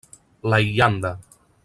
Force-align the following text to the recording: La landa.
La 0.53 0.59
landa. 0.63 1.13